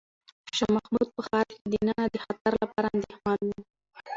[0.57, 3.49] شاه محمود په ښار کې دننه د خطر لپاره اندېښمن و.